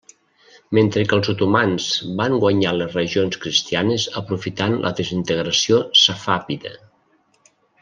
Mentre 0.77 1.01
que 1.09 1.13
els 1.17 1.27
otomans 1.33 1.89
van 2.21 2.37
guanyar 2.45 2.71
les 2.77 2.97
regions 2.99 3.37
cristianes 3.45 4.07
aprofitant 4.23 4.81
la 4.87 4.93
desintegració 5.03 5.83
safàvida. 6.07 6.75